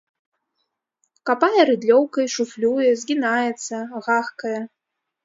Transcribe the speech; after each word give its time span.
Капае 1.29 1.61
рыдлёўкай, 1.69 2.25
шуфлюе, 2.37 2.87
згінаецца, 3.03 3.83
гахкае. 4.07 4.57